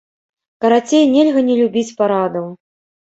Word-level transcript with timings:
Карацей, 0.63 1.05
нельга 1.17 1.41
не 1.49 1.59
любіць 1.63 1.95
парадаў. 2.01 2.51